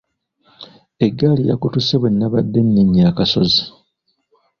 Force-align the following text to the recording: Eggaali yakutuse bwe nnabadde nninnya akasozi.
Eggaali 1.05 1.41
yakutuse 1.49 1.95
bwe 1.99 2.09
nnabadde 2.11 2.59
nninnya 2.65 3.03
akasozi. 3.11 3.61